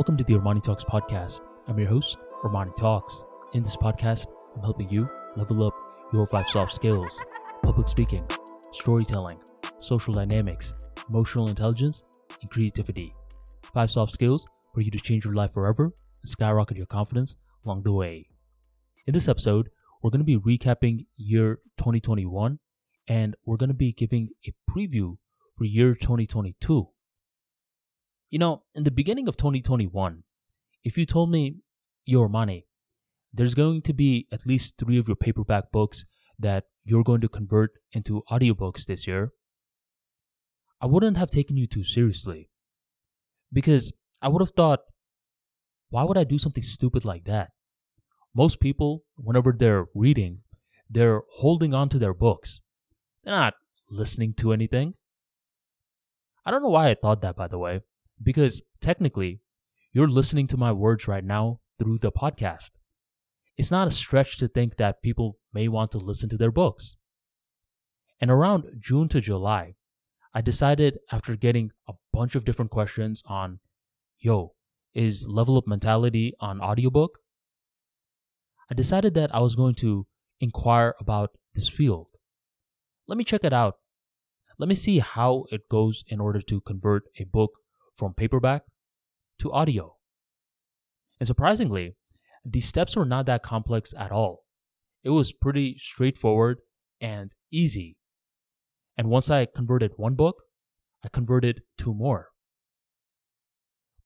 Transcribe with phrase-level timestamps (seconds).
[0.00, 1.42] Welcome to the Armani Talks podcast.
[1.68, 3.22] I'm your host, Armani Talks.
[3.52, 5.74] In this podcast, I'm helping you level up
[6.10, 7.20] your five soft skills
[7.62, 8.26] public speaking,
[8.72, 9.38] storytelling,
[9.76, 10.72] social dynamics,
[11.10, 12.02] emotional intelligence,
[12.40, 13.12] and creativity.
[13.74, 15.92] Five soft skills for you to change your life forever
[16.22, 17.36] and skyrocket your confidence
[17.66, 18.26] along the way.
[19.06, 19.68] In this episode,
[20.02, 22.58] we're going to be recapping year 2021
[23.06, 25.18] and we're going to be giving a preview
[25.58, 26.88] for year 2022.
[28.30, 30.22] You know, in the beginning of 2021,
[30.84, 31.56] if you told me,
[32.08, 32.64] Armani,
[33.32, 36.04] there's going to be at least three of your paperback books
[36.38, 39.32] that you're going to convert into audiobooks this year,
[40.80, 42.48] I wouldn't have taken you too seriously.
[43.52, 44.80] Because I would have thought,
[45.90, 47.50] why would I do something stupid like that?
[48.34, 50.42] Most people, whenever they're reading,
[50.88, 52.60] they're holding on to their books.
[53.24, 53.54] They're not
[53.90, 54.94] listening to anything.
[56.46, 57.80] I don't know why I thought that, by the way,
[58.22, 59.40] because technically,
[59.92, 62.70] you're listening to my words right now through the podcast.
[63.56, 66.96] It's not a stretch to think that people may want to listen to their books.
[68.20, 69.74] And around June to July,
[70.32, 73.58] I decided after getting a bunch of different questions on,
[74.18, 74.54] yo,
[74.94, 77.18] is Level Up Mentality on audiobook?
[78.70, 80.06] I decided that I was going to
[80.38, 82.08] inquire about this field.
[83.08, 83.74] Let me check it out.
[84.58, 87.52] Let me see how it goes in order to convert a book
[88.00, 88.62] from paperback
[89.38, 89.96] to audio.
[91.20, 91.96] And surprisingly,
[92.44, 94.44] the steps were not that complex at all.
[95.04, 96.60] It was pretty straightforward
[96.98, 97.98] and easy.
[98.96, 100.36] And once I converted one book,
[101.04, 102.28] I converted two more.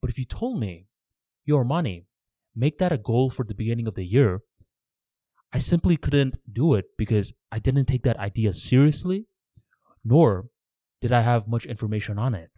[0.00, 0.86] But if you told me,
[1.48, 2.06] Armani,
[2.54, 4.40] make that a goal for the beginning of the year,
[5.52, 9.26] I simply couldn't do it because I didn't take that idea seriously,
[10.04, 10.46] nor
[11.00, 12.50] did I have much information on it.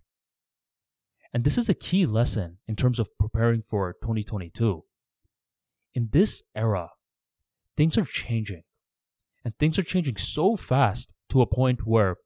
[1.32, 4.84] And this is a key lesson in terms of preparing for 2022.
[5.94, 6.90] In this era,
[7.76, 8.62] things are changing.
[9.44, 12.16] And things are changing so fast to a point where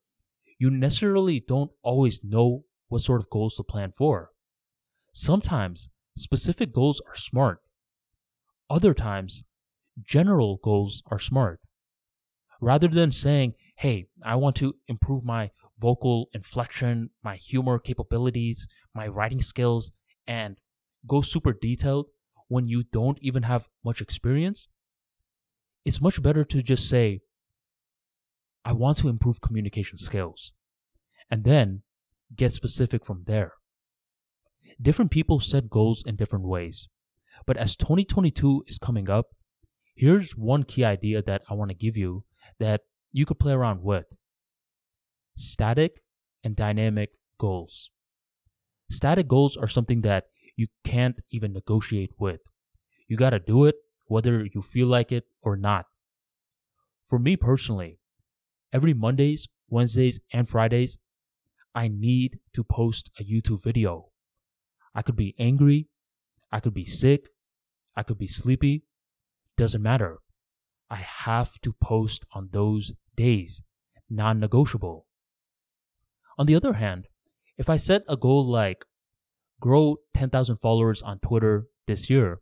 [0.58, 4.30] you necessarily don't always know what sort of goals to plan for.
[5.12, 7.60] Sometimes specific goals are smart.
[8.68, 9.42] Other times,
[10.02, 11.60] general goals are smart.
[12.60, 15.50] Rather than saying, hey, I want to improve my
[15.80, 19.90] vocal inflection, my humor capabilities, my writing skills,
[20.26, 20.60] and
[21.06, 22.06] go super detailed
[22.48, 24.68] when you don't even have much experience,
[25.84, 27.20] it's much better to just say,
[28.64, 30.52] I want to improve communication skills,
[31.30, 31.82] and then
[32.36, 33.52] get specific from there.
[34.82, 36.88] Different people set goals in different ways,
[37.46, 39.26] but as 2022 is coming up,
[39.94, 42.24] here's one key idea that I want to give you
[42.58, 42.82] that
[43.12, 44.06] you could play around with
[45.40, 46.00] static
[46.44, 47.90] and dynamic goals.
[48.90, 50.24] Static goals are something that
[50.56, 52.40] you can't even negotiate with.
[53.08, 55.86] You got to do it whether you feel like it or not.
[57.04, 57.98] For me personally,
[58.72, 60.98] every Mondays, Wednesdays, and Fridays,
[61.74, 64.10] I need to post a YouTube video.
[64.94, 65.88] I could be angry,
[66.50, 67.28] I could be sick,
[67.96, 68.84] I could be sleepy,
[69.56, 70.18] doesn't matter.
[70.90, 73.62] I have to post on those days,
[74.08, 75.06] non negotiable.
[76.40, 77.06] On the other hand,
[77.58, 78.86] if I set a goal like
[79.60, 82.40] grow 10,000 followers on Twitter this year,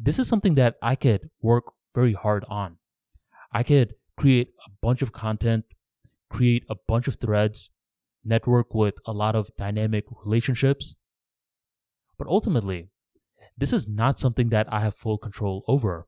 [0.00, 2.78] this is something that I could work very hard on.
[3.52, 5.66] I could create a bunch of content,
[6.30, 7.68] create a bunch of threads,
[8.24, 10.96] network with a lot of dynamic relationships.
[12.16, 12.88] But ultimately,
[13.54, 16.06] this is not something that I have full control over.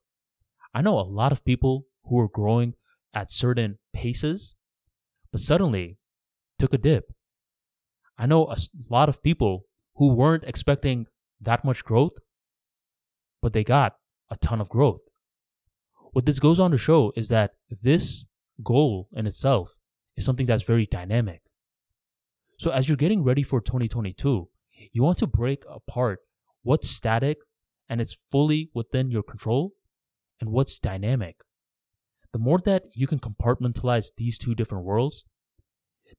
[0.73, 2.73] I know a lot of people who are growing
[3.13, 4.55] at certain paces,
[5.31, 5.99] but suddenly
[6.65, 7.13] took a dip.
[8.17, 8.57] I know a
[8.89, 9.67] lot of people
[9.97, 11.07] who weren't expecting
[11.43, 12.17] that much growth,
[13.43, 13.97] but they got
[14.31, 15.01] a ton of growth.
[16.13, 17.51] What this goes on to show is that
[17.83, 18.25] this
[18.63, 19.75] goal in itself
[20.17, 21.43] is something that's very dynamic.
[22.59, 24.49] So as you're getting ready for 2022,
[24.93, 26.21] you want to break apart
[26.63, 27.37] what's static
[27.91, 29.73] and it's fully within your control
[30.41, 31.37] and what's dynamic.
[32.33, 35.27] The more that you can compartmentalize these two different worlds,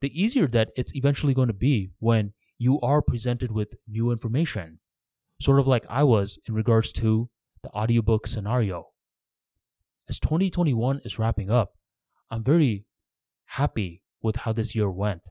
[0.02, 4.80] the easier that it's eventually going to be when you are presented with new information,
[5.42, 7.30] sort of like I was in regards to
[7.64, 8.88] the audiobook scenario.
[10.08, 11.74] As 2021 is wrapping up,
[12.30, 12.86] I'm very
[13.46, 15.22] happy with how this year went.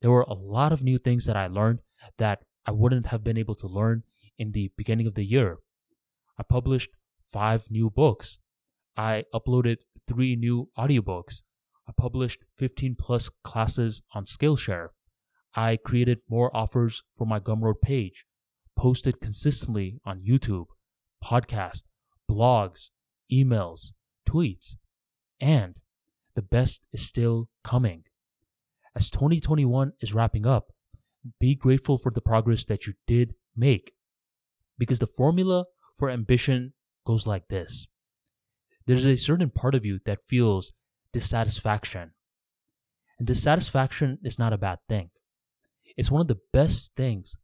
[0.00, 1.80] There were a lot of new things that I learned
[2.18, 4.02] that I wouldn't have been able to learn
[4.38, 5.58] in the beginning of the year.
[6.38, 6.90] I published
[7.22, 8.38] five new books.
[8.96, 11.42] I uploaded three new audiobooks.
[11.88, 14.88] I published 15 plus classes on Skillshare.
[15.54, 18.24] I created more offers for my Gumroad page,
[18.76, 20.66] posted consistently on YouTube,
[21.22, 21.84] podcast,
[22.30, 22.90] blogs,
[23.32, 23.92] emails,
[24.28, 24.76] tweets,
[25.40, 25.76] and
[26.34, 28.04] the best is still coming.
[28.96, 30.72] As 2021 is wrapping up,
[31.40, 33.92] be grateful for the progress that you did make
[34.78, 35.66] because the formula
[35.96, 36.72] for ambition
[37.06, 37.86] goes like this
[38.86, 40.72] there's a certain part of you that feels
[41.14, 42.10] dissatisfaction.
[43.18, 45.10] And dissatisfaction is not a bad thing.
[45.96, 47.36] It's one of the best things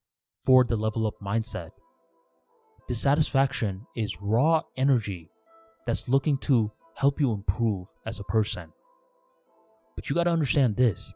[0.44, 1.70] for the level up mindset.
[2.88, 5.31] Dissatisfaction is raw energy
[5.87, 8.72] that's looking to help you improve as a person.
[9.94, 11.12] But you got to understand this.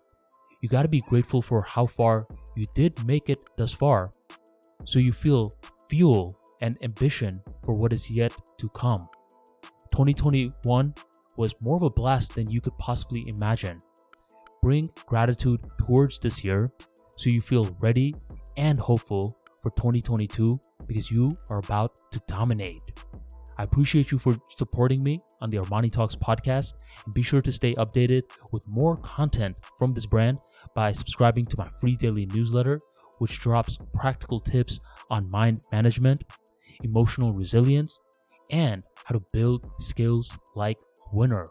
[0.63, 4.13] You got to be grateful for how far you did make it thus far
[4.85, 5.57] so you feel
[5.89, 9.09] fuel and ambition for what is yet to come.
[9.91, 10.95] 2021
[11.37, 13.81] was more of a blast than you could possibly imagine.
[14.63, 16.71] Bring gratitude towards this year
[17.17, 18.15] so you feel ready
[18.57, 22.83] and hopeful for 2022 because you are about to dominate.
[23.57, 27.53] I appreciate you for supporting me on the Armani Talks podcast and be sure to
[27.53, 30.39] stay updated with more content from this brand
[30.75, 32.81] by subscribing to my free daily newsletter,
[33.19, 36.25] which drops practical tips on mind management,
[36.83, 38.01] emotional resilience,
[38.51, 40.79] and how to build skills like
[41.15, 41.49] winner.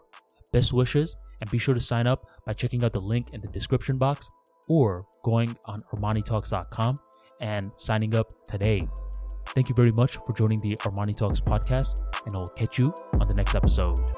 [0.52, 3.48] Best wishes, and be sure to sign up by checking out the link in the
[3.48, 4.28] description box
[4.68, 6.96] or going on ArmaniTalks.com
[7.40, 8.86] and signing up today.
[9.48, 13.28] Thank you very much for joining the Armani Talks podcast, and I'll catch you on
[13.28, 14.13] the next episode.